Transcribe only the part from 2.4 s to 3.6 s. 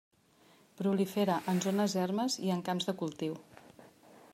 i en camps de cultiu.